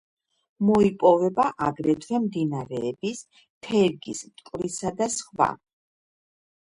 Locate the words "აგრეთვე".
1.65-2.21